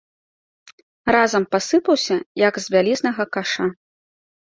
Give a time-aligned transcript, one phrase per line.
[1.17, 2.15] Разам пасыпаўся,
[2.47, 3.73] як з вялізнага каша.